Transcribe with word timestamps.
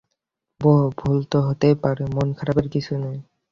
বোহ, 0.61 0.81
ভুল 0.99 1.17
তো 1.31 1.37
হতেই 1.47 1.75
পারে, 1.83 2.03
মন 2.15 2.27
খারাপের 2.37 2.67
কিছু 2.69 2.93
নেই। 3.03 3.17